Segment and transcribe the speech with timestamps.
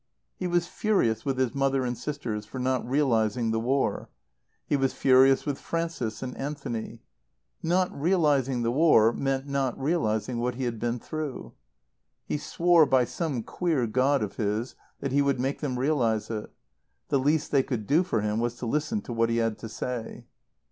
[0.35, 4.09] He was furious with his mother and sisters for not realizing the war.
[4.65, 7.03] He was furious with Frances and Anthony.
[7.61, 11.53] Not realizing the war meant not realizing what he had been through.
[12.25, 16.51] He swore by some queer God of his that he would make them realize it.
[17.09, 19.69] The least they could do for him was to listen to what he had to
[19.69, 20.25] say.